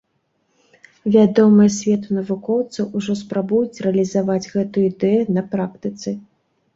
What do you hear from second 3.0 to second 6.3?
спрабуюць рэалізаваць гэтую ідэю на практыцы.